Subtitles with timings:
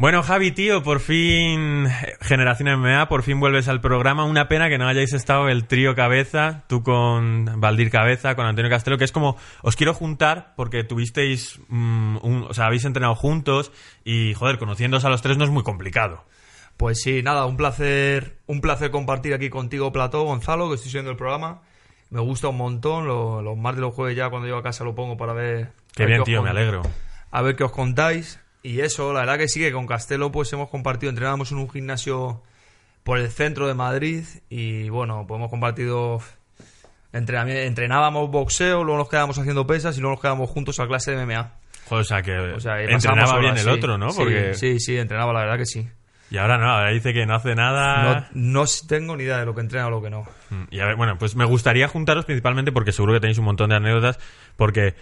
[0.00, 1.86] Bueno, Javi, tío, por fin,
[2.22, 4.24] Generación MMA, por fin vuelves al programa.
[4.24, 8.70] Una pena que no hayáis estado el trío Cabeza, tú con Valdir Cabeza, con Antonio
[8.70, 13.14] Castelo, que es como, os quiero juntar porque tuvisteis, mm, un, o sea, habéis entrenado
[13.14, 16.24] juntos y, joder, conociéndoos a los tres no es muy complicado.
[16.78, 21.10] Pues sí, nada, un placer, un placer compartir aquí contigo, Plató, Gonzalo, que estoy siguiendo
[21.10, 21.60] el programa.
[22.08, 24.82] Me gusta un montón, lo- los martes y los jueves ya cuando llego a casa
[24.82, 25.72] lo pongo para ver...
[25.94, 26.80] Qué bien, tío, me alegro.
[27.30, 28.40] A ver qué os contáis.
[28.62, 31.70] Y eso, la verdad que sí que con Castelo pues hemos compartido, entrenábamos en un
[31.70, 32.42] gimnasio
[33.02, 36.20] por el centro de Madrid y bueno, pues hemos compartido
[37.12, 41.24] entrenábamos boxeo, luego nos quedábamos haciendo pesas y luego nos quedábamos juntos a clase de
[41.26, 41.54] MMA.
[41.88, 43.68] Joder, o sea, que O sea, y entrenaba bien el sí.
[43.68, 44.10] otro, ¿no?
[44.10, 44.54] Sí, Porque...
[44.54, 45.88] Sí, sí, entrenaba, la verdad que sí.
[46.30, 48.28] Y ahora no, ahora dice que no hace nada.
[48.32, 50.22] No, no tengo ni idea de lo que entrena o lo que no.
[50.50, 53.46] Mm, Y a ver, bueno, pues me gustaría juntaros principalmente porque seguro que tenéis un
[53.46, 54.20] montón de anécdotas.
[54.54, 54.94] Porque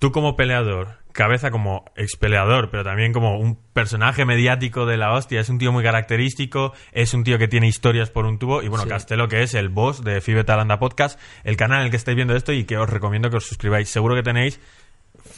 [0.00, 5.12] tú, como peleador, cabeza como ex peleador, pero también como un personaje mediático de la
[5.12, 8.62] hostia, es un tío muy característico, es un tío que tiene historias por un tubo.
[8.62, 8.90] Y bueno, Sí.
[8.90, 12.16] Castelo, que es el boss de Fibe Talanda Podcast, el canal en el que estáis
[12.16, 13.88] viendo esto y que os recomiendo que os suscribáis.
[13.88, 14.60] Seguro que tenéis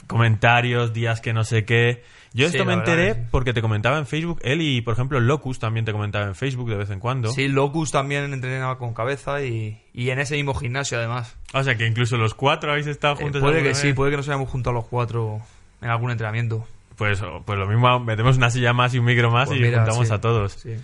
[0.06, 2.02] comentarios, días que no sé qué.
[2.34, 5.20] Yo Sí, esto me verdad enteré porque te comentaba en Facebook, él y, por ejemplo,
[5.20, 7.30] Locus también te comentaba en Facebook de vez en cuando.
[7.30, 11.36] Sí, Locus también entrenaba con cabeza y, y en ese mismo gimnasio además.
[11.52, 13.42] O sea que incluso los cuatro habéis estado Eh, juntos.
[13.42, 15.40] puede alguna que sí, puede que nos hayamos juntado los cuatro
[15.82, 16.66] en algún entrenamiento.
[16.96, 19.78] Pues, pues lo mismo, metemos una silla más y un micro más Pues y mira,
[19.82, 20.52] juntamos sí, a todos.
[20.52, 20.74] sí.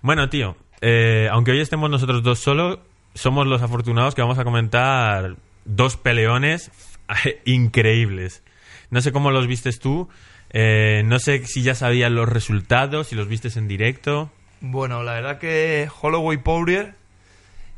[0.00, 2.78] Bueno, tío, eh, aunque hoy estemos nosotros dos solos,
[3.14, 6.70] somos los afortunados que vamos a comentar dos peleones
[7.44, 8.42] increíbles.
[8.94, 10.08] No sé cómo los vistes tú,
[10.50, 14.30] eh, no sé si ya sabías los resultados, si los vistes en directo.
[14.60, 16.94] Bueno, la verdad que Holloway Poirier,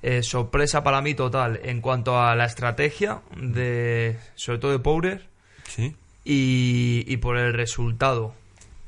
[0.02, 5.26] eh, sorpresa para mí total en cuanto a la estrategia, de sobre todo de Poirier,
[5.66, 5.96] Sí.
[6.22, 8.34] y, y por el resultado.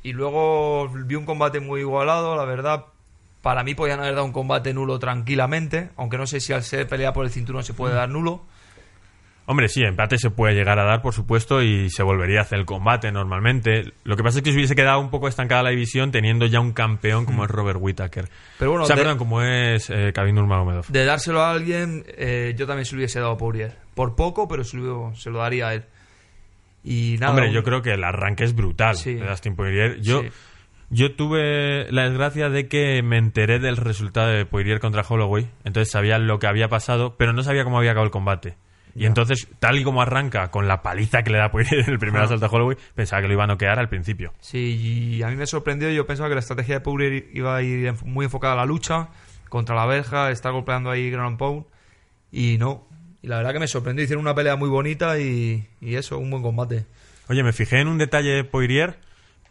[0.03, 2.85] Y luego vi un combate muy igualado, la verdad.
[3.41, 6.87] Para mí podían haber dado un combate nulo tranquilamente, aunque no sé si al ser
[6.87, 8.43] pelea por el cinturón se puede dar nulo.
[9.51, 12.59] Hombre, sí, empate se puede llegar a dar, por supuesto, y se volvería a hacer
[12.59, 13.95] el combate normalmente.
[14.05, 16.61] Lo que pasa es que se hubiese quedado un poco estancada la división teniendo ya
[16.61, 18.29] un campeón como es Robert Whittaker.
[18.59, 20.89] Pero bueno, o sea, de- perdón, como es eh, Khabib Nurmagomedov.
[20.89, 23.75] De dárselo a alguien, eh, yo también se lo hubiese dado a Poirier.
[23.95, 25.85] Por poco, pero se lo, se lo daría a él.
[26.85, 27.31] Y nada.
[27.33, 29.15] Hombre, un- yo creo que el arranque es brutal Sí.
[29.15, 30.01] de Dustin Poirier.
[30.03, 30.29] Yo, Sí.
[30.91, 35.91] yo tuve la desgracia de que me enteré del resultado de Poirier contra Holloway, entonces
[35.91, 38.57] sabía lo que había pasado, pero no sabía cómo había acabado el combate.
[38.99, 41.99] Y entonces, tal y como arranca con la paliza que le da Poirier en el
[41.99, 42.25] primer Ah.
[42.25, 44.33] asalto a Holloway, pensaba que lo iba a noquear al principio.
[44.41, 45.91] Sí, y a mí me sorprendió.
[45.91, 49.09] Yo pensaba que la estrategia de Poirier iba a ir muy enfocada a la lucha
[49.49, 51.65] contra la verja, estar golpeando ahí ground pound.
[52.33, 52.87] Y no.
[53.23, 54.05] Y la verdad que me sorprendió.
[54.05, 56.85] Hicieron una pelea muy bonita y, y eso, un buen combate.
[57.29, 58.99] Oye, me fijé en un detalle de Poirier,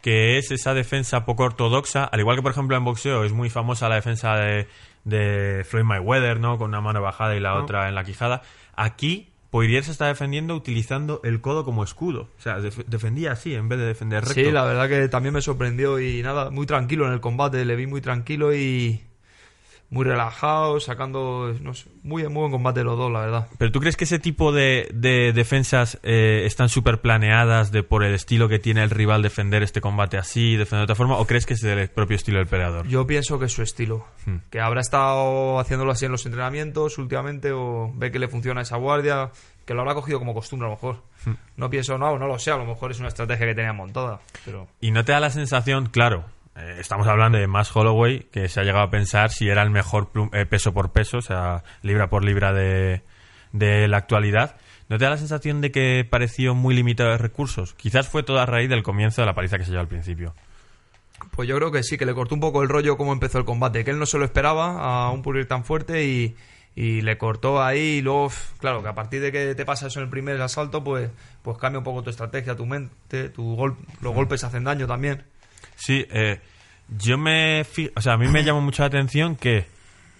[0.02, 3.50] que es esa defensa poco ortodoxa, al igual que por ejemplo en boxeo es muy
[3.50, 4.66] famosa la defensa de,
[5.04, 6.56] de Floyd Mayweather, ¿no?
[6.58, 7.62] Con una mano bajada y la Ah.
[7.62, 8.42] otra en la quijada.
[8.76, 12.28] Aquí Poirier se está defendiendo utilizando el codo como escudo.
[12.38, 14.34] O sea, def- defendía así en vez de defender recto.
[14.34, 17.64] Sí, la verdad que también me sorprendió y nada, muy tranquilo en el combate.
[17.64, 19.00] Le vi muy tranquilo y
[19.90, 23.48] muy relajado, sacando, no sé, muy, muy buen combate los dos, la verdad.
[23.56, 28.04] Pero ¿tú crees que ese tipo de, de defensas eh, están súper planeadas de por
[28.04, 31.16] el estilo que tiene el rival defender este combate así, defender de otra forma?
[31.16, 32.86] ¿O crees que es del propio estilo del peleador?
[32.86, 34.06] Yo pienso que es su estilo.
[34.26, 34.36] Hmm.
[34.50, 38.76] Que habrá estado haciéndolo así en los entrenamientos últimamente o ve que le funciona esa
[38.76, 39.30] guardia,
[39.64, 41.02] que lo habrá cogido como costumbre a lo mejor.
[41.24, 41.34] Hmm.
[41.56, 44.20] No pienso, no, no lo sé, a lo mejor es una estrategia que tenía montada.
[44.44, 46.26] Pero Y no te da la sensación, claro,
[46.58, 49.70] eh, estamos hablando de Max Holloway, que se ha llegado a pensar si era el
[49.70, 53.02] mejor plum- eh, peso por peso, o sea, libra por libra de,
[53.52, 54.56] de la actualidad.
[54.88, 57.74] ¿No te da la sensación de que pareció muy limitado de recursos?
[57.74, 60.34] Quizás fue toda a raíz del comienzo de la paliza que se llevó al principio.
[61.32, 63.44] pues yo creo que sí, que le cortó un poco el rollo cómo empezó el
[63.44, 66.36] combate, que él no se lo esperaba a un Poirier tan fuerte y,
[66.74, 69.98] y le cortó ahí y luego, claro, que a partir de que te pasa eso
[70.00, 71.10] en el primer asalto, pues,
[71.42, 75.24] pues cambia un poco tu estrategia, tu mente, tu gol, los golpes hacen daño también.
[75.78, 76.40] Sí, eh,
[76.98, 77.64] yo me...
[77.94, 79.66] O sea, a mí me llamó mucho la atención que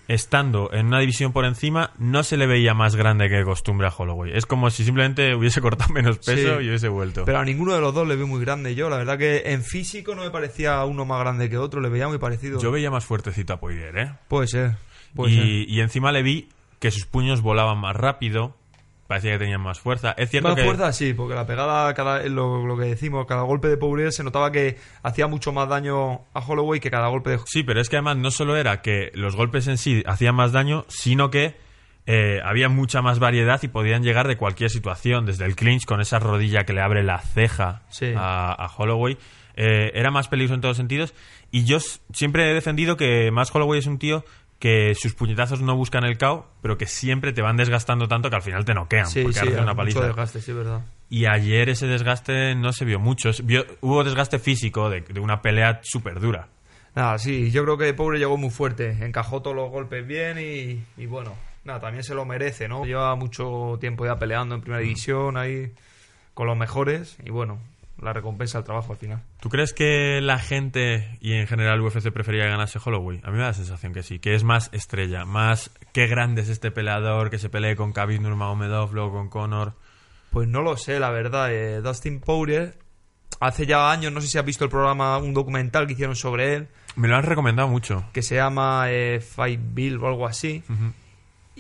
[0.07, 3.87] estando en una división por encima, no se le veía más grande que de costumbre
[3.89, 4.33] a Holloway.
[4.35, 6.65] Es como si simplemente hubiese cortado menos peso Sí.
[6.65, 7.25] y hubiese vuelto.
[7.27, 8.89] Pero a ninguno de los dos le veo muy grande yo.
[8.89, 12.09] La verdad que en físico no me parecía uno más grande que otro, le veía
[12.09, 12.59] muy parecido.
[12.61, 14.13] Yo veía más fuertecito a Poirier, ¿eh?
[14.29, 14.77] Puede ser.
[15.15, 15.45] Puede ser.
[15.45, 18.57] Y, y encima le vi que sus puños volaban más rápido,
[19.09, 20.13] parecía que tenían más fuerza.
[20.17, 20.65] Es cierto Más que...
[20.65, 24.23] fuerza sí, porque la pegada, cada, lo, lo que decimos, cada golpe de Poirier se
[24.23, 27.89] notaba que hacía mucho más daño a Holloway que cada golpe de Sí, pero es
[27.89, 31.57] que además no solo era que los golpes en sí hacían más daño, sino que
[32.07, 36.01] eh, había mucha más variedad y podían llegar de cualquier situación, desde el clinch con
[36.01, 38.13] esa rodilla que le abre la ceja Sí.
[38.17, 39.19] a, a Holloway.
[39.61, 41.15] Eh, era más peligroso en todos sentidos.
[41.51, 41.79] Y yo
[42.13, 44.25] siempre he defendido que más Holloway es un tío
[44.59, 48.37] que sus puñetazos no buscan el KO, pero que siempre te van desgastando tanto que
[48.37, 50.07] al final te noquean, Sí, porque sí, una mucho paliza.
[50.07, 50.83] desgaste, sí, verdad.
[51.11, 53.31] Y ayer ese desgaste no se vio mucho.
[53.45, 56.49] Vio- hubo desgaste físico de, de una pelea súper dura.
[56.95, 60.83] Nada, sí, yo creo que Pobre llegó muy fuerte, encajó todos los golpes bien y,
[61.01, 62.85] y bueno, nada, también se lo merece, ¿no?
[62.85, 64.65] Lleva mucho tiempo ya peleando en Mm.
[64.65, 65.73] primera división ahí
[66.35, 67.59] con los mejores y bueno,
[68.03, 69.23] la recompensa al trabajo al final.
[69.41, 73.21] ¿Tú crees que la gente y en general UFC prefería que ganase Holloway?
[73.25, 76.43] A mí me da la sensación que sí, que es más estrella, más qué grande
[76.43, 79.75] es este peleador, que se pelee con Khabib Nurmagomedov, luego con Conor.
[80.31, 81.53] Pues no lo sé, la verdad.
[81.53, 82.75] eh, Dustin Poirier,
[83.41, 86.55] hace ya años, no sé si has visto el programa, un documental que hicieron sobre
[86.55, 88.05] él, Me lo han recomendado mucho.
[88.13, 90.63] que se llama eh, Fight Bill o algo así.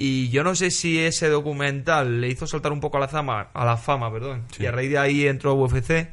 [0.00, 3.48] Y yo no sé si ese documental le hizo saltar un poco a la fama,
[3.52, 4.44] a la fama, perdón.
[4.52, 4.62] Sí.
[4.62, 6.08] Y a raíz de ahí entró a UFC.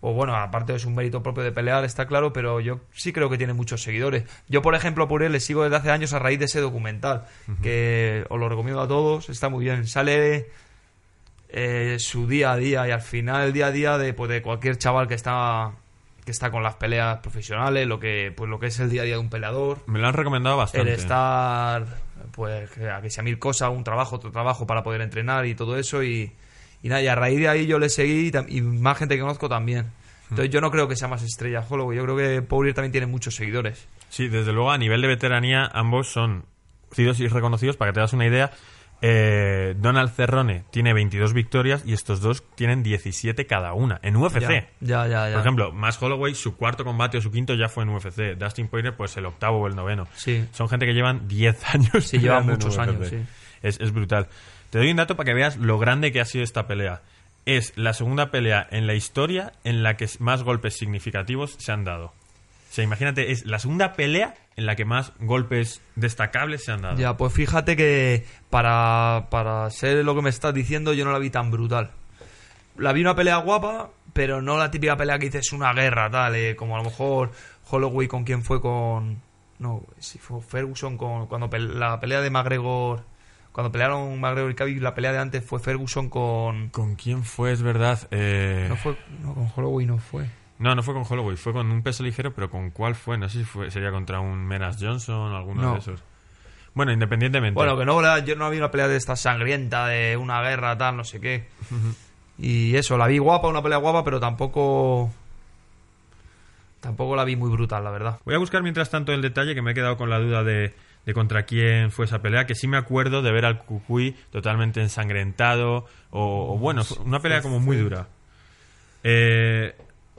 [0.00, 3.30] O bueno, aparte es un mérito propio de pelear, está claro, pero yo sí creo
[3.30, 4.24] que tiene muchos seguidores.
[4.48, 7.24] Yo, por ejemplo, por él le sigo desde hace años a raíz de ese documental,
[7.62, 9.86] que os lo recomiendo a todos, está muy bien.
[9.86, 10.50] Sale
[11.48, 14.42] eh, su día a día y al final el día a día de, pues, de
[14.42, 15.72] cualquier chaval que está
[16.24, 19.04] que está con las peleas profesionales, lo que pues lo que es el día a
[19.04, 20.92] día de un peleador, Me lo han recomendado bastante.
[20.92, 21.86] el estar
[22.32, 25.54] pues que a que sea mil cosas, un trabajo, otro trabajo para poder entrenar y
[25.54, 26.32] todo eso y,
[26.82, 29.48] y nada, y a raíz de ahí yo le seguí y, más gente que conozco
[29.48, 29.86] también.
[30.30, 33.06] Entonces yo no creo que sea más estrella Holloway, yo creo que Poirier también tiene
[33.06, 33.86] muchos seguidores.
[34.08, 36.44] Sí, desde luego a nivel de veteranía ambos son
[36.88, 37.76] conocidos y reconocidos.
[37.76, 38.50] Para que te das una idea,
[39.02, 44.40] eh, Donald Cerrone tiene 22 victorias y estos dos tienen 17 cada una en UFC.
[44.40, 45.28] Ya, ya, ya.
[45.28, 45.32] ya.
[45.32, 48.36] Por ejemplo, más Holloway, su cuarto combate o su quinto ya fue en UFC.
[48.38, 50.08] Dustin Poirier, pues el octavo o el noveno.
[50.14, 50.46] Sí.
[50.52, 52.06] Son gente que llevan 10 años.
[52.06, 53.18] Sí, llevan muchos años, sí.
[53.62, 54.28] Es, es brutal.
[54.76, 57.00] Te doy un dato para que veas lo grande que ha sido esta pelea.
[57.46, 61.84] Es la segunda pelea en la historia en la que más golpes significativos se han
[61.84, 62.08] dado.
[62.08, 62.12] O
[62.68, 66.98] sea, imagínate, es la segunda pelea en la que más golpes destacables se han dado.
[66.98, 71.20] Ya, pues fíjate que para, para ser lo que me estás diciendo yo no la
[71.20, 71.92] vi tan brutal.
[72.76, 76.34] La vi una pelea guapa, pero no la típica pelea que dices una guerra, tal,
[76.34, 77.32] eh, como a lo mejor
[77.70, 79.22] Holloway con quien fue con...
[79.58, 81.28] No, si fue Ferguson con...
[81.28, 83.15] Cuando la pelea de McGregor...
[83.56, 86.68] Cuando pelearon McGregor y Khabib, la pelea de antes fue Ferguson con...
[86.68, 87.52] ¿Con quién fue?
[87.52, 88.06] Es verdad.
[88.10, 88.98] Eh, No fue...
[89.22, 90.26] No, con Holloway no fue.
[90.58, 93.16] No, no fue con Holloway, fue con un peso ligero, pero ¿con cuál fue?
[93.16, 95.72] No sé si fue, sería contra un Menas Johnson o alguno No.
[95.72, 96.02] de esos.
[96.74, 97.54] Bueno, independientemente.
[97.54, 100.76] Bueno, que no, la- yo no había una pelea de esta sangrienta, de una guerra,
[100.76, 101.48] tal, no sé qué.
[102.38, 105.10] Y eso, la vi guapa, una pelea guapa, pero tampoco.
[106.80, 108.20] Tampoco la vi muy brutal, la verdad.
[108.26, 110.74] Voy a buscar mientras tanto el detalle que me he quedado con la duda de,
[111.06, 114.82] de contra quién fue esa pelea, que sí me acuerdo de ver al Cucuy totalmente
[114.82, 118.08] ensangrentado, o, o bueno, una pelea como muy dura.
[119.04, 119.74] Eh,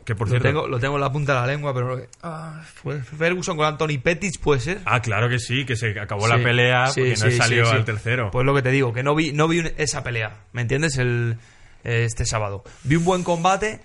[0.05, 0.47] que por Lo cierto...
[0.47, 2.01] tengo, lo tengo en la punta de la lengua, pero.
[2.23, 4.79] ah, fue Ferguson con Anthony Pettis, puede ser.
[4.85, 8.31] Ah, claro que sí, que se acabó la pelea sí, porque no salió al tercero.
[8.31, 10.97] Pues lo que te digo, que no vi, no vi esa pelea, ¿me entiendes?
[10.97, 11.37] El,
[11.83, 12.63] este sábado.
[12.85, 13.81] Vi un buen combate,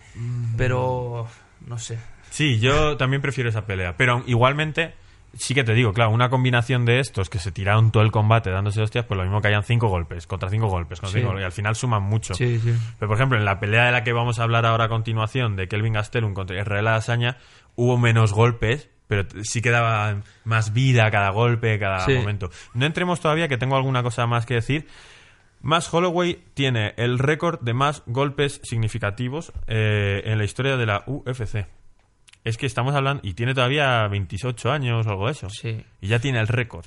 [0.57, 1.27] pero.
[1.67, 1.99] No sé.
[2.31, 3.97] Sí, yo también prefiero esa pelea.
[3.97, 4.95] Pero igualmente,
[5.35, 8.51] sí que te digo, claro, una combinación de estos que se tiraron todo el combate
[8.51, 11.19] dándose hostias, pues lo mismo que hayan cinco golpes, contra cinco golpes, contra Sí.
[11.19, 12.35] cinco golpes, y al final suman mucho.
[12.35, 12.75] Sí, sí.
[12.99, 15.57] Pero por ejemplo, en la pelea de la que vamos a hablar ahora a continuación,
[15.57, 17.39] de Kelvin Gastelum contra Israel Adesanya,
[17.77, 22.51] hubo menos golpes, pero sí que daba más vida a cada golpe, cada momento.
[22.75, 24.87] No entremos todavía, que tengo alguna cosa más que decir.
[25.61, 31.05] Más Holloway tiene el récord de más golpes significativos eh, en la historia de la
[31.07, 31.67] UFC.
[32.45, 35.49] Es que estamos hablando, y tiene todavía 28 años o algo de eso.
[35.51, 35.85] Sí.
[36.01, 36.87] Y ya tiene el récord.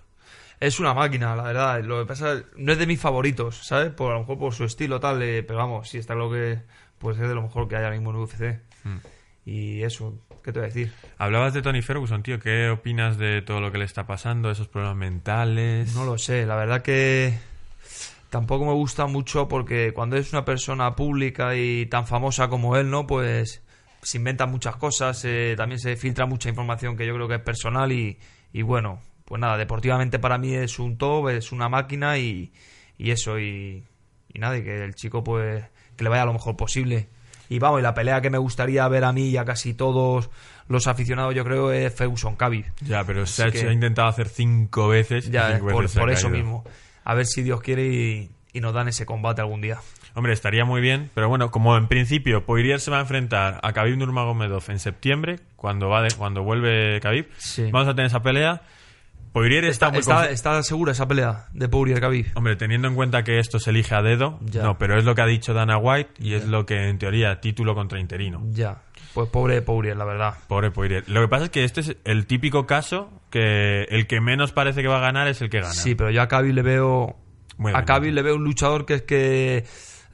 [0.59, 1.83] Es una máquina, la verdad.
[1.83, 3.91] Lo que pasa no es de mis favoritos, ¿sabes?
[3.91, 6.59] Por a lo mejor por su estilo tal, eh, pero vamos, sí está lo que
[6.97, 8.59] puede ser de lo mejor que hay ahora mismo en UFC.
[8.83, 8.97] Hmm.
[9.45, 10.91] Y eso, ¿qué te voy a decir?
[11.17, 12.39] Hablabas de Tony Ferguson, tío.
[12.39, 15.93] ¿Qué opinas de todo lo que le está pasando, esos problemas mentales?
[15.93, 17.37] No lo sé, la verdad que
[18.29, 22.89] tampoco me gusta mucho porque cuando es una persona pública y tan famosa como él,
[22.89, 23.05] ¿no?
[23.05, 23.61] Pues
[24.05, 27.41] se inventan muchas cosas, eh, también se filtra mucha información que yo creo que es
[27.41, 28.17] personal y,
[28.53, 32.53] y bueno, pues nada, deportivamente para mí es un top, es una máquina y,
[32.97, 33.83] y eso, y,
[34.33, 35.63] y nada, y que el chico pues
[35.97, 37.07] que le vaya lo mejor posible.
[37.49, 40.29] Y vamos, y la pelea que me gustaría ver a mí y a casi todos
[40.67, 42.65] los aficionados, yo creo, es Ferguson Khabib.
[42.81, 45.99] Ya, pero se ha, hecho- que- ha intentado hacer cinco veces Ya, cinco por, veces
[45.99, 46.63] por eso mismo.
[47.03, 49.77] A ver si Dios quiere y, y nos dan ese combate algún día.
[50.15, 53.73] Hombre, estaría muy bien, pero bueno, como en principio Poirier se va a enfrentar a
[53.73, 57.69] Khabib Nurmagomedov en septiembre, cuando va de- cuando vuelve Khabib, Sí.
[57.71, 58.61] vamos a tener esa pelea.
[59.33, 62.27] Poirier está, ¿Está, muy está, está segura esa pelea de Poirier Khabib?
[62.35, 64.63] Hombre, teniendo en cuenta que esto se elige a dedo, Ya.
[64.63, 67.41] no, pero es lo que ha dicho Dana White y es lo que en teoría
[67.41, 68.41] título contra interino.
[68.51, 68.77] Ya.
[69.13, 70.35] Pues pobre Poirier, la verdad.
[70.47, 71.03] Pobre Poirier.
[71.07, 74.81] Lo que pasa es que este es el típico caso que el que menos parece
[74.81, 75.73] que va a ganar es el que gana.
[75.73, 77.17] Sí, pero yo a Khabib le veo...
[77.57, 77.83] Muy a.
[77.83, 79.65] Khabib le veo un luchador que es que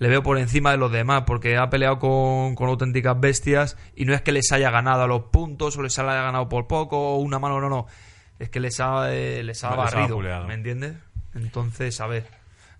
[0.01, 4.05] le veo por encima de los demás, porque ha peleado con, con auténticas bestias y
[4.05, 6.97] no es que les haya ganado a los puntos o les haya ganado por poco
[6.97, 7.85] o una mano, no, no.
[8.39, 10.19] Es que les ha, eh, les ha Les ha barrido.
[10.47, 10.95] ¿me entiendes?
[11.35, 12.25] Entonces, a ver.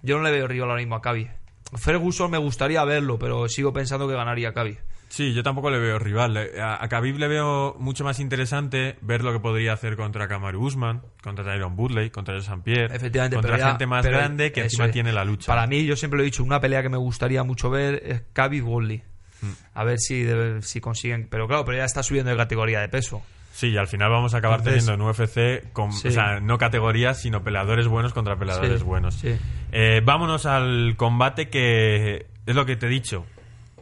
[0.01, 1.27] Yo no le veo rival ahora mismo a Khabib.
[1.75, 4.79] Ferguson me gustaría verlo, pero sigo pensando que ganaría Khabib.
[5.11, 6.37] Sí, yo tampoco le veo rival.
[6.57, 10.63] A, a Khabib le veo mucho más interesante ver lo que podría hacer contra Kamaru
[10.65, 12.61] Usman, contra Tyron Woodley, contra Joe St.
[12.63, 14.91] Pierre, Efectivamente, contra gente más grande que encima es.
[14.93, 15.47] tiene la lucha.
[15.51, 18.21] Para mí, yo siempre lo he dicho, una pelea que me gustaría mucho ver es
[18.31, 19.03] Khabib Woodley.
[19.41, 19.47] Mm.
[19.73, 21.27] A ver si, de- si consiguen.
[21.29, 23.21] Pero claro, pero ya está subiendo de categoría de peso.
[23.51, 26.07] Sí, y al final vamos a acabar Entonces- teniendo en UFC, con, Sí.
[26.07, 29.15] o sea, no categorías, sino peleadores buenos contra peleadores Sí, buenos.
[29.15, 29.35] sí.
[29.73, 33.25] Eh, vámonos al combate que es lo que te he dicho.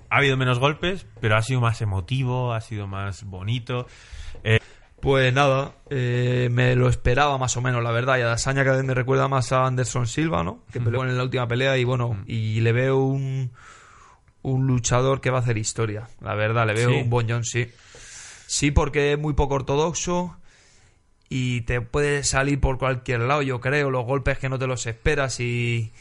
[0.09, 3.85] Ha habido menos golpes, pero ha sido más emotivo, ha sido más bonito.
[5.01, 8.17] Pues nada, eh, me lo esperaba más o menos, la verdad.
[8.17, 10.65] Y a Dasaña cada vez me recuerda más a Anderson Silva, ¿no?
[10.73, 13.49] Que peleó en la última pelea y bueno, y le veo un,
[14.41, 16.09] un luchador que va a hacer historia.
[16.19, 16.95] La verdad, le veo Sí.
[16.97, 17.69] un Bon Jones, sí.
[18.45, 20.35] Sí, porque es muy poco ortodoxo
[21.29, 24.85] y te puede salir por cualquier lado, yo creo, los golpes que no te los
[24.85, 25.93] esperas y,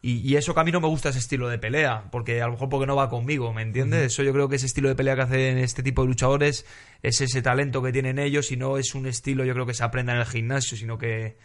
[0.00, 2.46] y, y eso que a mí no me gusta ese estilo de pelea, porque a
[2.46, 4.12] lo mejor porque no va conmigo, ¿me entiendes?
[4.12, 6.66] Eso yo creo que ese estilo de pelea que hacen este tipo de luchadores
[7.02, 9.82] es ese talento que tienen ellos y no es un estilo yo creo que se
[9.84, 11.36] aprenda en el gimnasio, sino que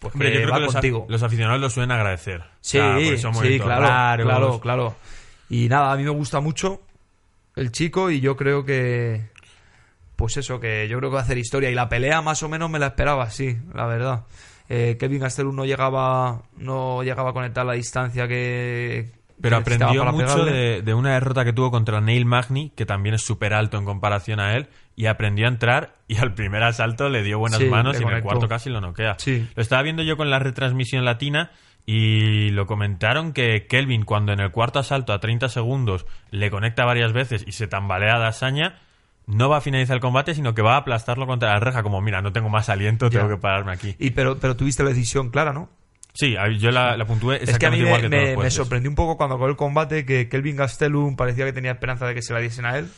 [0.00, 1.06] pues Hombre, que yo creo va que los, contigo.
[1.08, 2.42] los aficionados lo suelen agradecer.
[2.60, 4.26] Sí, O sea, porque son sí, claro, raros.
[4.26, 4.96] claro, claro.
[5.48, 6.82] Y nada, a mí me gusta mucho
[7.56, 9.22] el chico y yo creo que,
[10.14, 11.70] pues eso, que yo creo que va a hacer historia.
[11.70, 14.24] Y la pelea más o menos me la esperaba, sí, la verdad.
[14.68, 19.16] Eh, Kevin Gastelum no llegaba, no llegaba a conectar la distancia que...
[19.40, 23.14] Pero que aprendió mucho de, de una derrota que tuvo contra Neil Magny, que también
[23.14, 27.08] es súper alto en comparación a él, y aprendió a entrar y al primer asalto
[27.08, 29.14] le dio buenas Sí, manos y en el cuarto casi lo noquea.
[29.18, 29.48] Sí.
[29.54, 31.52] Lo estaba viendo yo con la retransmisión latina
[31.86, 36.84] y lo comentaron que Kelvin cuando en el cuarto asalto a 30 segundos le conecta
[36.84, 38.80] varias veces y se tambalea a Dasaña,
[39.28, 42.00] no va a finalizar el combate, sino que va a aplastarlo contra la reja, como
[42.00, 43.94] mira, no tengo más aliento, tengo que pararme aquí.
[43.98, 45.68] Y pero, pero tuviste la decisión clara, ¿no?
[46.14, 49.36] Sí, yo la, la puntué Es que a mí me, que sorprendió un poco cuando
[49.36, 52.64] acabó el combate que Kelvin Gastelum parecía que tenía esperanza de que se la diesen
[52.64, 52.88] a él.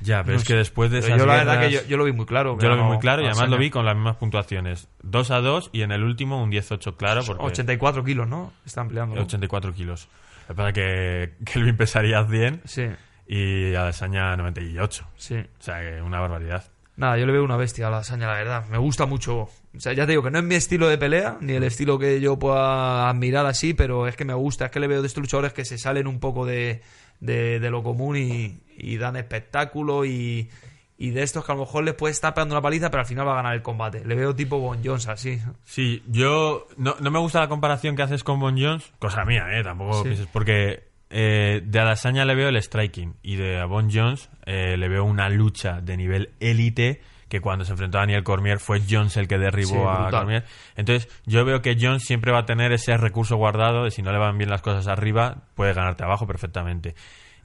[0.00, 2.04] Ya, pero No es que después de esas yo la verdad que yo, yo lo
[2.04, 2.56] vi muy claro.
[2.58, 4.88] Yo lo vi muy claro y además lo vi con las mismas puntuaciones.
[5.02, 8.52] 2 a 2 y en el último un 18 claro porque 84 kilos, ¿no?
[8.64, 9.16] Están peleando.
[9.16, 9.22] ¿no?
[9.22, 10.08] 84 kilos.
[10.48, 12.86] Es que Kelvin pesaría 100 Sí,
[13.26, 15.06] y Adesanya 98.
[15.16, 15.36] sí.
[15.36, 16.64] O sea, que una barbaridad.
[16.96, 18.66] Nada, yo le veo una bestia a la hazaña, la verdad.
[18.70, 19.36] Me gusta mucho.
[19.40, 19.50] O
[19.80, 22.20] sea, ya te digo que no es mi estilo de pelea, ni el estilo que
[22.20, 24.66] yo pueda admirar así, pero es que me gusta.
[24.66, 26.82] Es que le veo de estos luchadores que se salen un poco de,
[27.18, 30.48] de, de lo común y, y dan espectáculo y,
[30.96, 33.06] y de estos que a lo mejor les puede estar pegando una paliza, pero al
[33.08, 34.04] final va a ganar el combate.
[34.04, 35.40] Le veo tipo Bon Jones así.
[35.64, 39.46] Sí, yo no, no me gusta la comparación que haces con Bon Jones, cosa mía,
[39.58, 40.02] eh, tampoco Sí.
[40.04, 44.76] pienses, porque eh, de Adesanya le veo el striking y de a Bon Jones eh,
[44.76, 48.80] le veo una lucha de nivel élite que cuando se enfrentó a Daniel Cormier fue
[48.88, 50.10] Jones el que derribó Sí, a.
[50.10, 50.44] Cormier.
[50.76, 54.12] Entonces, yo veo que Jones siempre va a tener ese recurso guardado de si no
[54.12, 56.94] le van bien las cosas arriba, puede ganarte abajo perfectamente.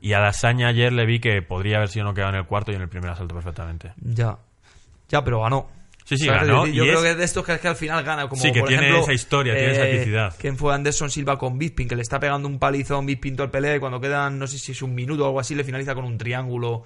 [0.02, 2.72] Y a Adesanya ayer le vi que podría haber sido no quedado en el cuarto
[2.72, 3.94] y en el primer asalto perfectamente.
[4.02, 4.38] Ya.
[5.10, 5.68] Ya, pero ganó.
[6.10, 8.28] Sí, sí, Yo y creo es- que de estos que, que al final gana.
[8.28, 10.36] Como, Sí, que por tiene ejemplo, esa historia, tiene esa epicidad.
[10.40, 11.88] ¿Quién fue Anderson Silva con Bisping?
[11.88, 14.58] Que le está pegando un palizón Bisping todo el pelea y cuando quedan, no sé
[14.58, 16.84] si es un minuto o algo así, le finaliza con un triángulo.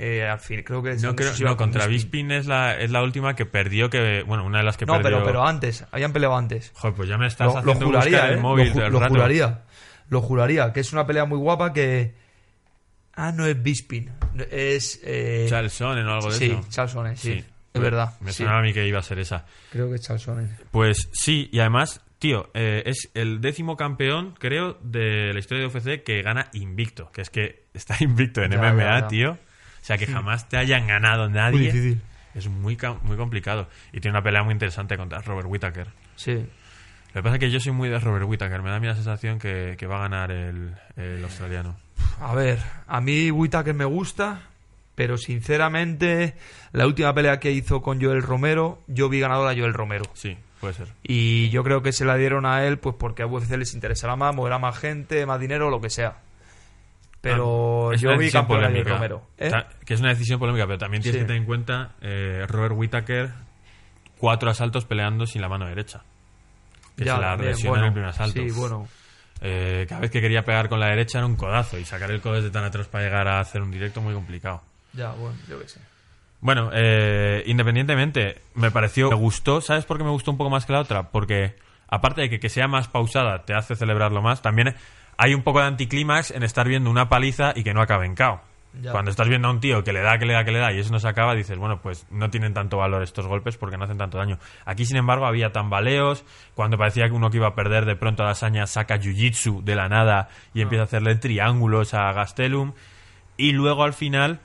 [0.00, 2.90] Eh, al fin, creo que es No, creo, no, con contra Bisping es la, es
[2.90, 5.10] la última que perdió, que bueno, una de las que No, perdió.
[5.18, 6.70] pero, pero antes, habían peleado antes.
[6.74, 8.34] Joder, pues ya me estás Lo, lo haciendo juraría, buscar ¿eh?
[8.34, 9.14] el móvil lo, lo rato.
[9.14, 9.62] juraría.
[10.08, 12.14] Lo juraría, que es una pelea muy guapa que...
[13.14, 14.10] Ah, no es Bisping.
[14.50, 15.00] Es...
[15.02, 15.46] Eh...
[15.48, 16.64] Charles o algo de sí, eso.
[16.70, 17.32] Charles Sonnen, sí.
[17.34, 17.44] Sí.
[17.78, 18.14] Es Pues verdad.
[18.20, 18.38] Me sí.
[18.44, 19.46] sonaba a mí que iba a ser esa.
[19.72, 20.56] Creo que es Charles Sonnen.
[20.70, 25.68] Pues sí, y además, tío, eh, es el décimo campeón, creo, de la historia de
[25.68, 27.10] UFC que gana invicto.
[27.12, 29.08] Que es que está invicto en Ya, MMA, ya, ya.
[29.08, 29.30] tío.
[29.32, 31.58] O sea, que jamás te hayan ganado Muy nadie.
[31.72, 32.00] difícil.
[32.34, 33.68] es muy, muy complicado.
[33.92, 35.88] Y tiene una pelea muy interesante contra Robert Whittaker.
[36.16, 36.34] Sí.
[37.14, 38.60] Lo que pasa es que yo soy muy de Robert Whittaker.
[38.60, 41.76] Me da a mí la sensación que, que va a ganar el, el australiano.
[42.20, 44.42] A ver, a mí Whittaker me gusta,
[44.98, 46.34] pero sinceramente,
[46.72, 50.04] la última pelea que hizo con Joel Romero, yo vi ganador a Joel Romero.
[50.14, 50.88] Sí, puede ser.
[51.04, 54.16] Y yo creo que se la dieron a él pues porque a UFC les interesará
[54.16, 56.16] más, moverá más gente, más dinero, lo que sea.
[57.20, 58.84] Pero Ah, yo vi campeón a Joel.
[58.84, 59.22] Romero.
[59.38, 59.52] ¿eh?
[59.84, 61.24] Que es una decisión polémica, pero también tienes Sí.
[61.24, 63.30] que tener en cuenta eh, Robert Whittaker,
[64.18, 66.02] cuatro asaltos peleando sin la mano derecha.
[66.96, 68.40] Que Ya, se la bien, bueno, en el primer asalto.
[68.42, 68.88] Sí, bueno.
[69.40, 72.20] Eh, cada vez que quería pegar con la derecha era un codazo y sacar el
[72.20, 74.62] codo desde tan atrás para llegar a hacer un directo muy complicado.
[74.92, 75.80] Ya, bueno, yo qué sé.
[76.40, 80.66] Bueno, eh, independientemente, me pareció, me gustó, ¿sabes por qué me gustó un poco más
[80.66, 81.10] que la otra?
[81.10, 81.56] Porque
[81.88, 84.76] aparte de que, que sea más pausada te hace celebrarlo más, también
[85.16, 88.14] hay un poco de anticlímax en estar viendo una paliza y que no acabe en.
[88.14, 88.92] Ya.
[88.92, 90.72] Cuando estás viendo a un tío que le da, que le da, que le da
[90.72, 93.76] y eso no se acaba, dices, bueno, pues no tienen tanto valor estos golpes porque
[93.76, 94.38] no hacen tanto daño.
[94.64, 96.24] Aquí, sin embargo, había tambaleos.
[96.54, 99.64] Cuando parecía que uno que iba a perder, de pronto a la saña saca jiu-jitsu
[99.64, 102.74] de la nada y empieza a hacerle triángulos a Gastelum.
[103.36, 104.38] Y luego al final,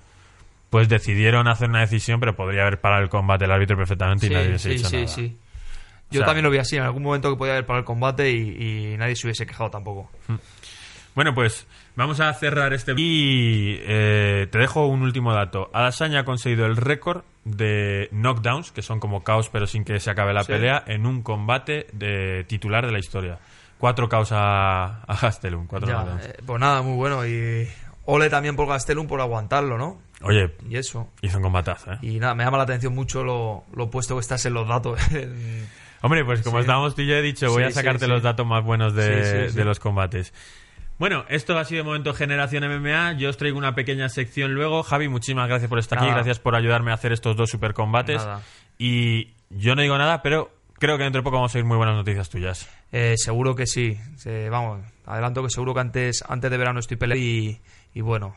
[0.74, 4.30] pues decidieron hacer una decisión, pero podría haber parado el combate el árbitro perfectamente y
[4.32, 5.08] nadie hubiese sí, dicho sí, nada.
[5.08, 5.38] sí.
[5.39, 7.86] O Yo sea- también lo vi así, en algún momento que podía haber para el
[7.86, 10.10] combate y, y nadie se hubiese quejado tampoco.
[11.15, 15.70] Bueno, pues vamos a cerrar este y eh, te dejo un último dato.
[15.74, 20.10] Adesanya ha conseguido el récord de knockdowns, que son como caos pero sin que se
[20.10, 20.53] acabe la Sí.
[20.53, 23.38] pelea, en un combate de titular de la historia.
[23.77, 27.27] Cuatro caos a, a Gastelum, cuatro Ya, eh, pues nada, muy bueno.
[27.27, 27.68] Y
[28.06, 30.01] ole también por Gastelum por aguantarlo, ¿no?
[30.24, 31.10] Oye, Y eso.
[31.22, 31.98] hizo un combatazo, ¿eh?
[32.01, 35.00] Y nada, me llama la atención mucho lo, lo puesto que estás en los datos.
[36.01, 36.62] Hombre, pues como Sí.
[36.62, 38.94] estábamos tú y yo he dicho, voy Sí, a sacarte sí, los datos más buenos
[38.94, 40.34] de, de los combates.
[41.00, 43.13] Bueno, esto ha sido de momento Generación MMA.
[43.13, 44.84] Yo os traigo una pequeña sección luego.
[44.84, 46.08] Javi, muchísimas gracias por estar aquí.
[46.10, 48.18] Gracias por ayudarme a hacer estos dos super combates.
[48.24, 48.42] Nada.
[48.77, 51.77] Y yo no digo nada, pero creo que dentro de poco vamos a ir muy
[51.77, 52.70] buenas noticias tuyas.
[52.92, 53.98] Eh, seguro que sí.
[54.51, 57.60] Vamos, adelanto que seguro que antes, antes de verano estoy peleando y,
[57.94, 58.36] y bueno,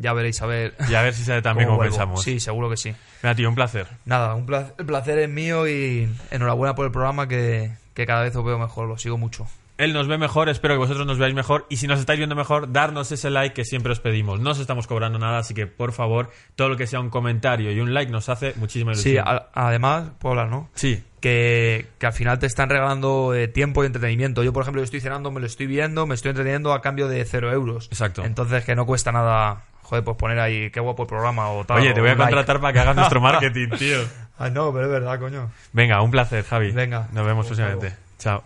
[0.00, 0.74] ya veréis a ver.
[0.88, 1.92] Y a ver si sale también como vuelvo.
[1.94, 2.22] pensamos.
[2.22, 2.92] Sí, seguro que sí.
[3.22, 3.86] Mira, tío, un placer.
[4.06, 8.22] Nada, un placer, el placer es mío y enhorabuena por el programa que, que cada
[8.22, 9.46] vez os veo mejor, lo sigo mucho.
[9.78, 11.64] Él nos ve mejor, espero que vosotros nos veáis mejor.
[11.70, 14.38] Y si nos estáis viendo mejor, darnos ese like que siempre os pedimos.
[14.38, 17.72] No os estamos cobrando nada, así que por favor, todo lo que sea un comentario
[17.72, 19.24] y un like nos hace muchísima Sí, ilusión.
[19.26, 20.68] a- además, puedo hablar, ¿no?
[20.74, 21.02] sí.
[21.20, 24.42] que, que al final te están regalando eh, tiempo y entretenimiento.
[24.42, 27.08] Yo, por ejemplo, yo estoy cenando, me lo estoy viendo, me estoy entreteniendo a cambio
[27.08, 27.86] de cero euros.
[27.86, 28.22] Exacto.
[28.22, 31.78] Entonces, que no cuesta nada, joder, pues poner ahí qué guapo el programa o tal.
[31.78, 32.22] Oye, te voy a like.
[32.22, 33.98] contratar para que hagas nuestro marketing, tío.
[34.38, 35.50] Ay, no, pero es verdad, coño.
[35.72, 36.70] Venga, un placer, Javi.
[36.70, 37.08] Venga.
[37.12, 37.94] Nos vemos próximamente.
[38.18, 38.42] Chao.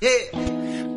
[0.00, 0.38] Yeah.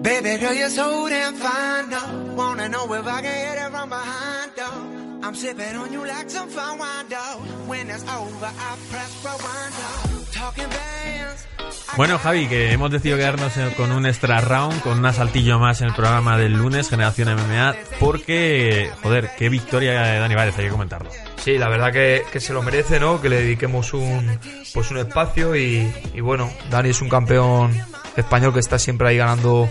[0.04, 2.36] Baby girl, you're so damn fine, though.
[2.36, 5.28] Wanna know if I can hit it from behind, though.
[5.28, 7.42] I'm sipping on you like some fine wine, though.
[7.68, 10.32] When it's over, I press rewind, though.
[10.32, 11.48] Talking bands.
[11.98, 15.88] Bueno, Javi, que hemos decidido quedarnos con un extra round, con un asaltillo más en
[15.88, 20.72] el programa del lunes, Generación MMA, porque, joder, qué victoria de Dani Várez, hay que
[20.72, 21.10] comentarlo.
[21.38, 23.22] Sí, la verdad que, que se lo merece, ¿no?
[23.22, 24.40] Que le dediquemos un,
[24.74, 27.78] pues un espacio y, y bueno, Dani es un campeón
[28.16, 29.68] español que está siempre ahí ganando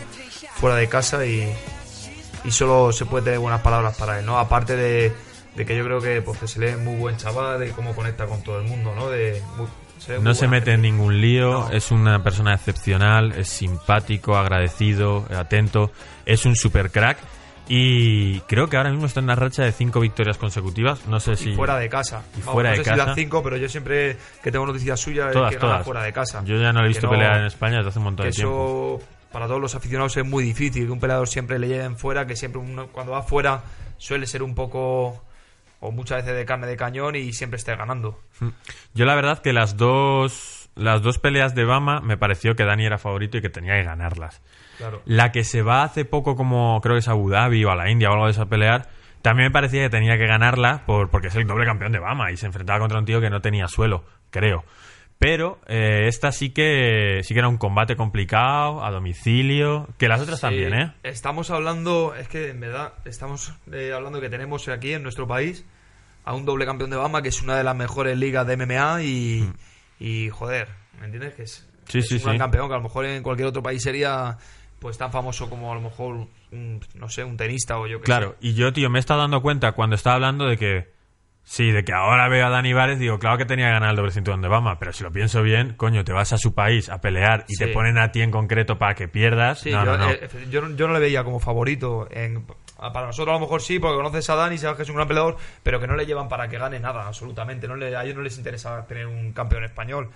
[0.57, 1.51] fuera de casa y,
[2.45, 4.39] y solo se puede tener buenas palabras para él, ¿no?
[4.39, 5.13] Aparte de,
[5.57, 8.27] de que yo creo que, pues, que se lee muy buen chaval y cómo conecta
[8.27, 9.09] con todo el mundo, ¿no?
[9.09, 9.67] De, muy
[10.21, 11.71] No se mete en ningún lío, No.
[11.71, 15.91] es una persona excepcional, es simpático, agradecido, atento,
[16.27, 17.19] es un super crack
[17.69, 21.07] y creo que ahora mismo está en una racha de cinco victorias consecutivas.
[21.07, 22.23] No sé si fuera de casa.
[22.37, 23.07] Y Vamos, fuera no de sé si casa.
[23.07, 25.85] las cinco, pero yo siempre que tengo noticias suyas todas, es que todas.
[25.85, 26.43] fuera de casa.
[26.45, 28.37] Yo ya no he visto no- pelear en España desde hace un montón que de
[28.37, 28.99] tiempo.
[28.99, 32.27] eso para todos los aficionados es muy difícil que un peleador siempre le lleven fuera
[32.27, 33.63] que siempre uno, cuando va fuera
[33.99, 35.23] suele ser un poco
[35.81, 38.21] o muchas veces de carne de cañón y siempre esté ganando
[38.95, 42.87] Yo la verdad que las dos las dos peleas de Bama me pareció que Dani
[42.87, 44.41] era favorito y que tenía que ganarlas.
[44.79, 47.71] claro La que se va hace poco como creo que es a Abu Dhabi o
[47.71, 48.89] a la India o algo de esa pelear,
[49.23, 52.31] también me parecía que tenía que ganarla por, porque es el doble campeón de Bama
[52.31, 54.65] y se enfrentaba contra un tío que no tenía suelo, creo.
[55.21, 60.21] Pero eh, esta sí que sí que era un combate complicado, a domicilio, que las
[60.23, 60.93] otras también, ¿eh?
[61.05, 65.65] estamos hablando es que en verdad estamos eh, hablando que tenemos aquí en nuestro país
[66.25, 69.03] a un doble campeón de Bama que es una de las mejores ligas de MMA
[69.03, 69.53] y,
[70.01, 71.35] y joder ¿me entiendes?
[71.35, 71.91] que es, Mm.
[71.91, 74.37] Sí, es sí, un gran campeón que a lo mejor en cualquier otro país sería
[74.79, 78.05] pues tan famoso como a lo mejor un, no sé un tenista o yo que
[78.05, 81.00] Claro, y yo, tío, me he estado dando cuenta cuando estaba hablando de que.
[81.53, 83.97] Sí, de que ahora veo a Dani Vares, digo, claro que tenía que ganar el
[83.97, 86.89] doble cinturón de Bama, pero si lo pienso bien, coño, te vas a su país
[86.89, 87.65] a pelear y Sí.
[87.65, 89.59] te ponen a ti en concreto para que pierdas.
[89.59, 90.11] Sí, no, yo, no, no.
[90.13, 92.07] eh, yo, no- yo no le veía como favorito.
[92.13, 92.47] En,
[92.79, 95.09] Para nosotros a lo mejor sí, porque conoces a Dani, sabes que es un gran
[95.09, 97.67] peleador, pero que no le llevan para que gane nada, absolutamente.
[97.67, 100.09] No le, a ellos no les interesa tener un campeón español.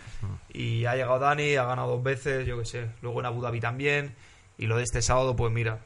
[0.52, 2.86] Y ha llegado Dani, ha ganado dos veces, yo qué sé.
[3.02, 4.14] Luego en Abu Dhabi también.
[4.56, 5.80] Y lo de este sábado, pues mira.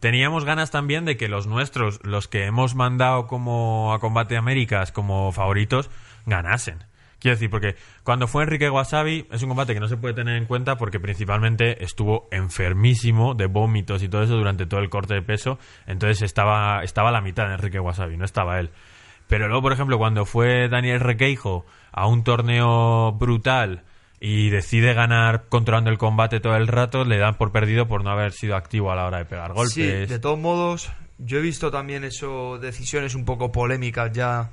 [0.00, 4.92] Teníamos ganas también de que los nuestros, los que hemos mandado como a Combate Américas
[4.92, 5.90] como favoritos,
[6.26, 6.84] ganasen.
[7.18, 10.36] Quiero decir, porque cuando fue Enrique Wasabi es un combate que no se puede tener
[10.36, 15.14] en cuenta porque principalmente estuvo enfermísimo de vómitos y todo eso durante todo el corte
[15.14, 15.58] de peso.
[15.86, 18.70] Entonces estaba, estaba a la mitad de Enrique Wasabi, no estaba él.
[19.28, 23.82] Pero luego, por ejemplo, cuando fue Daniel Requeijo a un torneo brutal
[24.20, 28.10] y decide ganar controlando el combate todo el rato, le dan por perdido por no
[28.10, 29.74] haber sido activo a la hora de pegar golpes.
[29.74, 34.50] Sí, de todos modos, yo he visto también eso, decisiones un poco polémicas ya.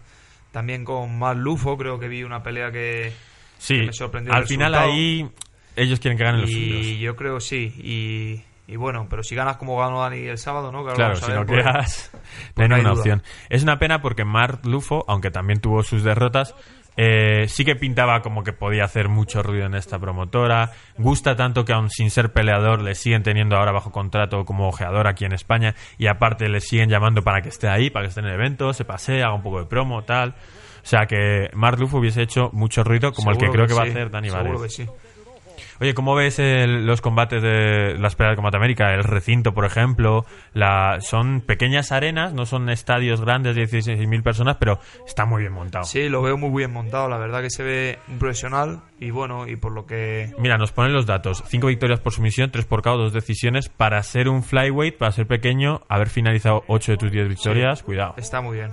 [0.52, 3.12] También con Matt Lufo, creo que vi una pelea que,
[3.58, 4.94] Sí, que me sorprendió al final resultado.
[4.94, 5.30] ahí
[5.76, 7.00] ellos quieren que ganen los Y suyos.
[7.00, 7.74] yo creo sí.
[8.68, 10.86] Y, y bueno, pero si ganas como ganó Dani el sábado, ¿no?
[10.86, 12.20] Que Claro, si ver, no pues- quedas, no
[12.54, 13.00] pues hay no hay ninguna duda.
[13.02, 13.24] opción.
[13.50, 16.54] Es una pena porque Mark Lufo, aunque también tuvo sus derrotas,
[16.98, 20.72] eh, sí que pintaba como que podía hacer mucho ruido en esta promotora.
[20.98, 25.08] Gusta tanto que aun sin ser peleador le siguen teniendo ahora bajo contrato como ojeador
[25.08, 28.22] aquí en España y aparte le siguen llamando para que esté ahí, para que esté
[28.22, 30.36] en el evento, se pase, haga un poco de promo, tal.
[30.84, 33.84] O sea que Mark Lufo hubiese hecho mucho ruido como el que creo que, va
[33.84, 34.78] a hacer Dani Seguro Vares.
[34.78, 34.90] que sí.
[35.84, 38.94] Oye, ¿cómo ves el- los combates de las peleas de Combate América?
[38.94, 44.56] El recinto, por ejemplo, la, son pequeñas arenas, no son estadios grandes de 16.000 personas,
[44.62, 45.84] pero está muy bien montado.
[45.84, 47.10] Sí, lo veo muy bien montado.
[47.10, 48.80] La verdad que se ve un profesional.
[48.98, 50.32] Y bueno, y por lo que.
[50.40, 51.44] Mira, nos ponen los datos.
[51.48, 53.68] Cinco victorias por sumisión, tres por KO, dos decisiones.
[53.68, 58.14] Para ser un flyweight, para ser pequeño, haber finalizado 8 de tus 10 victorias, cuidado.
[58.16, 58.72] Está muy bien.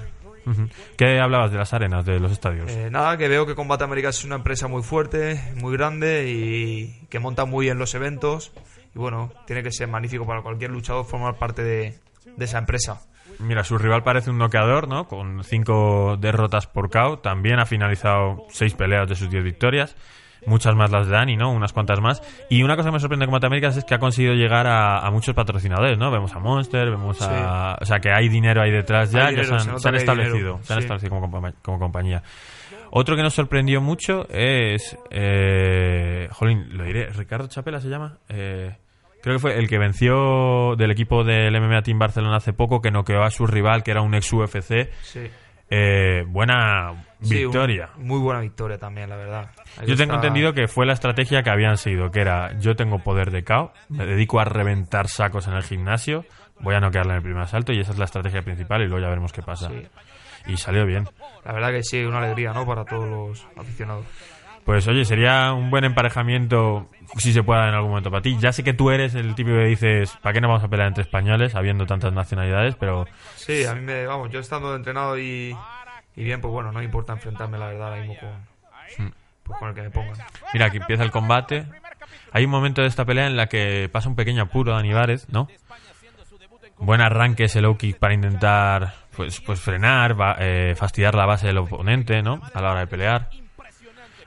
[0.97, 2.71] ¿Qué hablabas de las arenas, de los estadios?
[2.71, 7.07] Eh, nada, que veo que Combate América es una empresa muy fuerte, muy grande y
[7.09, 8.53] que monta muy bien los eventos.
[8.95, 11.99] Y bueno, tiene que ser magnífico para cualquier luchador formar parte de,
[12.37, 13.01] de esa empresa.
[13.39, 15.09] Mira, su rival parece un noqueador, ¿no?
[15.09, 17.21] Con cinco derrotas por KO.
[17.21, 19.97] También ha finalizado seis peleas de sus 10 victorias.
[20.47, 21.51] Muchas más las de Dani, ¿no?
[21.53, 22.23] Unas cuantas más.
[22.49, 25.11] Y una cosa que me sorprende con Américas es que ha conseguido llegar a, a
[25.11, 26.11] muchos patrocinadores, ¿no?
[26.11, 27.77] Vemos a Monster, vemos a...
[27.81, 29.29] O sea, que hay dinero ahí detrás ya.
[29.29, 30.59] Dinero, se se han, se han establecido.
[30.63, 32.23] Se han establecido como, compa- como compañía.
[32.91, 34.97] Otro que nos sorprendió mucho es...
[35.11, 37.07] Eh, jolín, lo diré.
[37.11, 38.19] ¿Ricardo Chapela se llama?
[38.29, 38.75] Eh...
[39.23, 42.91] Creo que fue el que venció del equipo del MMA Team Barcelona hace poco, que
[42.91, 44.89] noqueó a su rival, que era un ex UFC.
[45.03, 45.21] Sí.
[45.71, 47.91] Eh, buena Sí, un- victoria.
[47.97, 49.51] muy buena victoria también, la verdad.
[49.79, 52.99] Ahí Yo tengo entendido que fue la estrategia que habían seguido, que era yo tengo
[52.99, 56.25] poder de KO, me dedico a reventar sacos en el gimnasio,
[56.61, 59.01] voy a noquearle en el primer asalto y esa es la estrategia principal y luego
[59.01, 59.69] ya veremos qué pasa.
[59.69, 59.87] Sí.
[60.47, 61.07] Y salió bien.
[61.45, 62.67] La verdad que sí, una alegría, ¿no?
[62.67, 64.07] Para todos los aficionados.
[64.65, 68.37] Pues oye, sería un buen emparejamiento si se pueda en algún momento para ti.
[68.39, 70.89] Ya sé que tú eres el típico que dices, ¿para qué no vamos a pelear
[70.89, 72.77] entre españoles habiendo tantas nacionalidades?
[72.77, 75.57] Pero Sí, a mí me, vamos, yo estando entrenado y,
[76.15, 79.69] y bien, pues bueno, no me importa enfrentarme, la verdad, ahora mismo con, pues con
[79.71, 80.15] el que me pongan.
[80.53, 81.67] Mira, aquí empieza el combate.
[82.33, 85.29] Hay un momento de esta pelea en la que pasa un pequeño apuro Dani Vares,
[85.31, 85.49] ¿no?
[86.79, 91.47] Buen arranque ese low kick para intentar pues, pues frenar, va- eh, fastidiar la base
[91.49, 92.41] del oponente, ¿no?
[92.55, 93.29] A la hora de pelear.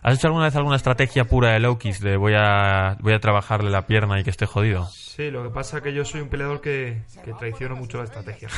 [0.04, 3.20] ¿Has hecho alguna vez alguna estrategia pura de low kicks de voy a, voy a
[3.20, 4.86] trabajarle la pierna y que esté jodido?
[4.88, 8.04] Sí, lo que pasa es que yo soy un peleador que, que traiciono mucho la
[8.06, 8.50] estrategia.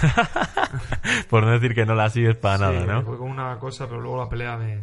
[1.30, 3.04] Por no decir que no la sigues para nada, ¿no?
[3.04, 4.82] Voy con una cosa, pero luego la pelea me,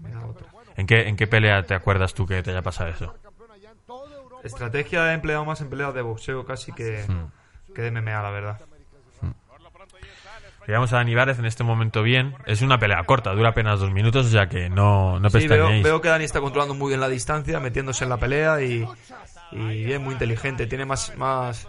[0.00, 0.46] me da otra.
[0.76, 3.14] ¿En qué, ¿En qué pelea te acuerdas tú que te haya pasado eso?
[4.44, 7.72] Estrategia he empleado más en peleas de boxeo casi que, Hmm.
[7.74, 8.60] que de MMA, la verdad.
[10.66, 12.34] Llegamos a Dani Vares en este momento bien.
[12.46, 15.68] Es una pelea corta, dura apenas dos minutos, o sea que no, no Sí, veo,
[15.82, 18.86] veo que Dani está controlando muy bien la distancia, metiéndose en la pelea y,
[19.52, 20.66] y es muy inteligente.
[20.66, 21.68] Tiene más, más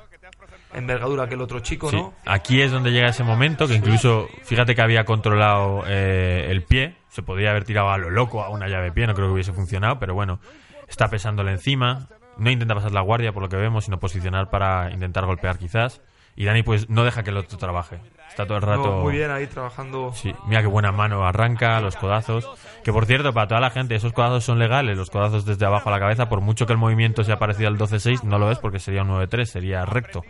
[0.74, 2.14] envergadura que el otro chico, Sí, ¿no?
[2.26, 6.96] aquí es donde llega ese momento que incluso, fíjate que había controlado eh, el pie,
[7.10, 9.34] se podría haber tirado a lo loco a una llave de pie, no creo que
[9.34, 10.40] hubiese funcionado, pero bueno,
[10.88, 14.92] está pesándole encima, no intenta pasar la guardia por lo que vemos, sino posicionar para
[14.92, 16.02] intentar golpear quizás,
[16.38, 18.84] y Dani pues no deja que el otro trabaje, está todo el rato...
[18.88, 20.14] No, muy bien ahí trabajando.
[20.14, 22.50] Sí, mira qué buena mano arranca, los codazos.
[22.84, 25.90] Que por cierto, para toda la gente, esos codazos son legales, los codazos desde abajo
[25.90, 28.60] a la cabeza, por mucho que el movimiento sea parecido al 12-6, no lo es
[28.60, 30.22] porque sería un 9-3, sería recto.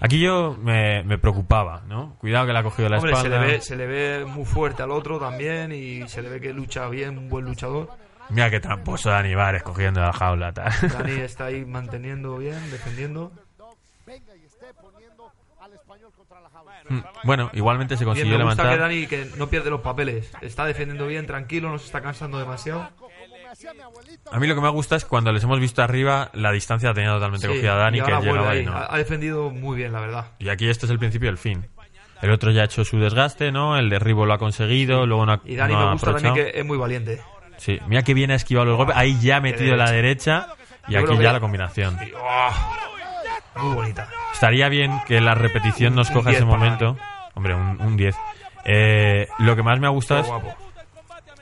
[0.00, 2.16] Aquí yo me, me preocupaba, ¿no?
[2.18, 3.40] Cuidado que le ha cogido la Hombre, se espalda.
[3.40, 6.52] le, ve, se le ve muy fuerte al otro también y se le ve que
[6.52, 7.88] lucha bien, un buen luchador.
[8.28, 10.52] Mira qué tramposo Dani Vares cogiendo la jaula.
[10.52, 10.70] tal.
[10.92, 13.32] Dani está ahí manteniendo bien, defendiendo.
[17.24, 18.88] Bueno, igualmente se Bien, consiguió me gusta levantar.
[18.88, 20.30] que Dani que no pierde los papeles.
[20.40, 22.88] Está defendiendo bien, tranquilo, no se está cansando demasiado.
[24.32, 26.94] A mí lo que me gusta es cuando les hemos visto arriba, la distancia la
[26.94, 28.60] tenía totalmente Sí, cogida Dani, y que llegaba ahí.
[28.60, 28.72] y no.
[28.76, 30.26] ha, ha defendido muy bien, la verdad.
[30.38, 31.66] Y aquí este es el principio del fin.
[32.22, 33.76] El otro ya ha hecho su desgaste, ¿no?
[33.76, 36.34] El derribo lo ha conseguido, luego no ha, Y Dani no ha me gusta aprovechado.
[36.34, 37.20] también que es muy valiente.
[37.58, 38.96] Sí, mira que viene a esquivar los golpes.
[38.96, 40.48] Ahí ya ha metido la derecha
[40.88, 41.98] y Yo aquí ya la combinación.
[42.06, 42.50] Y- ¡oh!
[43.58, 44.08] Muy bonita.
[44.32, 46.96] Estaría bien que la repetición nos coja 10 ese momento.
[47.34, 48.16] Hombre, un, un 10.
[48.64, 50.30] Eh, lo que más me ha gustado es,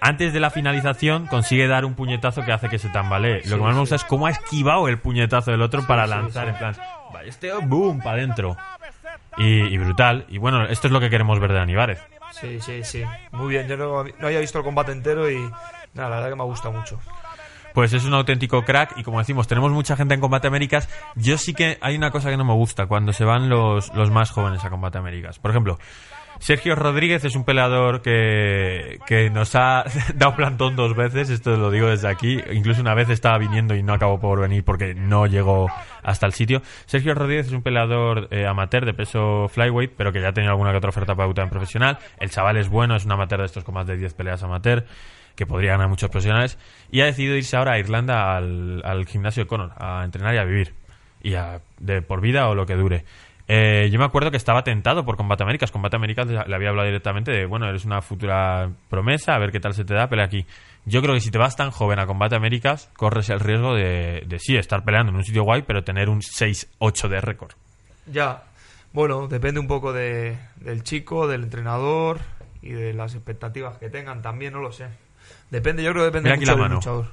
[0.01, 3.43] antes de la finalización, consigue dar un puñetazo que hace que se tambalee.
[3.47, 6.49] lo que más me gusta es cómo ha esquivado el puñetazo del otro para lanzar,
[6.49, 6.77] en plan,
[7.13, 8.57] vaya, este, boom, para adentro.
[9.37, 10.27] Y, y brutal.
[10.29, 12.01] Y bueno, esto es lo que queremos ver de Dani Várez.
[12.33, 13.03] Sí, sí, sí.
[13.33, 13.67] Muy bien.
[13.67, 15.39] Yo no, no había visto el combate entero y
[15.95, 17.01] nada, la verdad que me ha gustado mucho.
[17.75, 20.89] Pues es un auténtico crack y como decimos, tenemos mucha gente en Combate Américas.
[21.17, 24.13] Yo sí que hay una cosa que no me gusta cuando se van los, los
[24.13, 25.41] más jóvenes a Combate Américas.
[25.41, 25.77] Por ejemplo,
[26.39, 29.85] Sergio Rodríguez es un peleador que, que nos ha
[30.15, 32.39] dado plantón dos veces, esto lo digo desde aquí.
[32.53, 35.69] Incluso una vez estaba viniendo y no acabó por venir porque no llegó
[36.05, 36.63] hasta el sitio.
[36.87, 40.53] Sergio Rodríguez es un peleador eh, amateur de peso flyweight, pero que ya ha tenido
[40.53, 41.99] alguna que otra oferta para debutar en profesional.
[42.21, 44.87] El chaval es bueno, es un amateur de estos con más de 10 peleas amateur
[45.35, 46.59] que podría ganar muchos profesionales,
[46.91, 50.45] y ha decidido irse ahora a Irlanda al, gimnasio de Conor, a entrenar y a
[50.45, 50.75] vivir,
[51.23, 53.05] y a, de por vida o lo que dure.
[53.47, 55.71] Eh, yo me acuerdo que estaba tentado por Combate Américas.
[55.71, 59.53] Combate Américas le le había hablado directamente de, bueno, eres una futura promesa, a ver
[59.53, 60.47] qué tal se te da, pelea aquí.
[60.87, 64.25] Yo creo que si te vas tan joven a Combate Américas, corres el riesgo de,
[64.27, 67.53] de sí, estar peleando en un sitio guay, pero tener un 6-8 de récord.
[68.07, 68.45] Ya.
[68.93, 72.21] Bueno, depende un poco de, del chico, del entrenador
[72.63, 74.87] y de las expectativas que tengan también, no lo sé.
[75.51, 76.75] Depende, yo creo que depende Mira aquí mucho la del mano.
[76.77, 77.07] luchador.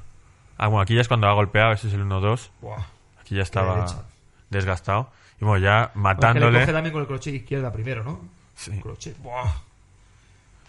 [0.58, 2.50] Ah, bueno, aquí ya es cuando ha golpeado, ese es el 1-2.
[2.62, 2.84] Buah.
[3.20, 4.04] Aquí ya estaba derecha.
[4.50, 5.12] desgastado.
[5.39, 6.60] Y bueno, ya Es que le matándole.
[6.60, 8.22] coge también con el crochet izquierda primero, ¿no?
[8.56, 8.80] Sí.
[8.80, 9.17] Crochet.
[9.20, 9.50] Buah.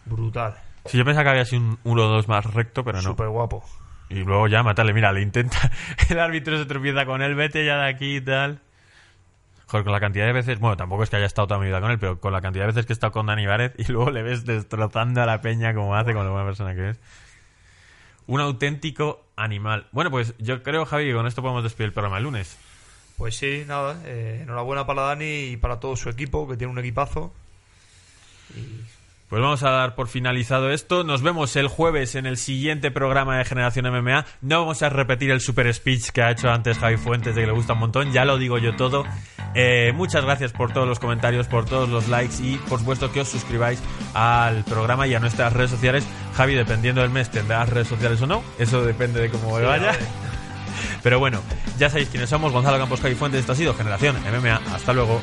[0.05, 0.55] Brutal.
[0.87, 3.03] Sí, yo pensaba que había sido un 1-2 más recto, pero no.
[3.03, 3.64] Súper guapo.
[4.09, 5.59] Y luego ya matarle, mira, le intenta.
[6.09, 8.61] El árbitro se tropieza con él, vete ya de aquí y tal.
[9.66, 10.59] Joder, con la cantidad de veces.
[10.59, 12.64] Bueno, tampoco es que haya estado toda mi vida con él, pero con la cantidad
[12.64, 15.40] de veces que he estado con Dani Várez y luego le ves destrozando a la
[15.40, 17.01] peña como hace con la buena persona que es.
[18.27, 19.87] Un auténtico animal.
[19.93, 22.57] Bueno, pues yo creo, Javi, que con esto podemos despedir el programa el lunes.
[23.17, 24.01] Pues sí, nada.
[24.05, 27.33] eh, enhorabuena para Dani y para todo su equipo, que tiene un equipazo.
[29.33, 31.05] Pues vamos a dar por finalizado esto.
[31.05, 34.27] Nos vemos el jueves en el siguiente programa de Generación MMA.
[34.42, 37.47] No vamos a repetir el super speech que ha hecho antes Javi Fuentes de que
[37.47, 38.12] le gusta un montón.
[38.12, 39.07] Ya lo digo yo todo.
[39.55, 43.23] Eh, muchas gracias por todos los comentarios, por todos los likes y por supuesto que
[43.23, 46.07] os suscribáis al programa y a nuestras redes sociales.
[46.35, 48.42] Javi, dependiendo del mes, tendrás redes sociales o no.
[48.59, 49.92] Eso depende de cómo Sí, vaya.
[51.03, 51.40] Pero bueno,
[51.79, 52.53] ya sabéis quiénes somos.
[52.53, 53.40] Gonzalo Campos, Javi Fuentes.
[53.40, 54.61] Esto ha sido Generación MMA.
[54.75, 55.23] Hasta luego.